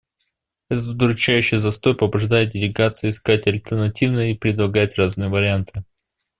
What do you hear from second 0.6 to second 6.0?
Этот удручающий застой побуждает делегации искать альтернативы и предлагать разные варианты.